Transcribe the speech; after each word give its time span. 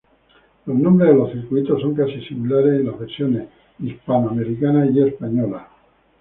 Los 0.65 0.77
nombres 0.79 1.11
de 1.11 1.15
los 1.15 1.31
circuitos 1.31 1.79
son 1.79 1.93
casi 1.93 2.21
similares 2.25 2.71
en 2.79 2.87
las 2.87 2.97
versiones 2.99 3.49
hispanoamericana 3.77 4.87
y 4.87 4.99
española. 5.07 5.67